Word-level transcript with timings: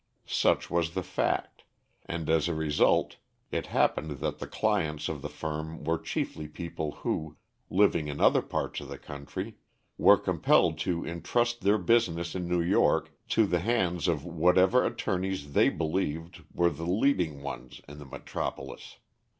Such 0.25 0.71
was 0.71 0.95
the 0.95 1.03
fact; 1.03 1.61
and 2.07 2.27
as 2.27 2.47
a 2.47 2.55
result 2.55 3.17
it 3.51 3.67
happened 3.67 4.13
that 4.19 4.39
the 4.39 4.47
clients 4.47 5.07
of 5.07 5.21
the 5.21 5.29
firm 5.29 5.83
were 5.83 5.99
chiefly 5.99 6.47
people 6.47 6.91
who, 7.05 7.37
living 7.69 8.07
in 8.07 8.19
other 8.19 8.41
parts 8.41 8.81
of 8.81 8.87
the 8.87 8.97
country, 8.97 9.57
were 9.99 10.17
compelled 10.17 10.79
to 10.79 11.05
intrust 11.05 11.61
their 11.61 11.77
business 11.77 12.33
in 12.33 12.47
New 12.47 12.61
York 12.61 13.11
to 13.29 13.45
the 13.45 13.59
hands 13.59 14.07
of 14.07 14.25
whatever 14.25 14.83
attorneys 14.83 15.53
they 15.53 15.69
believed 15.69 16.41
were 16.51 16.71
the 16.71 16.87
leading 16.87 17.43
ones 17.43 17.79
in 17.87 17.99
the 17.99 18.05
metropolis. 18.05 18.97